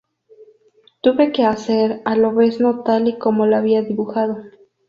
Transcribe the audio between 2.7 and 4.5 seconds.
tal y como lo había dibujado.